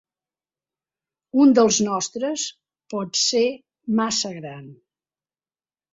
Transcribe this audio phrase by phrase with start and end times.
[1.43, 2.47] Un dels nostres,
[2.95, 3.45] pot ser
[4.01, 4.65] massa gran.